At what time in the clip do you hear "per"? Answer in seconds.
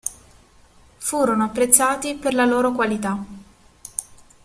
2.15-2.33